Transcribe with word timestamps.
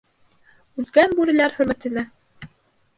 Үлгән 0.83 1.15
бүреләр 1.21 1.57
хөрмәтенә... 1.61 2.09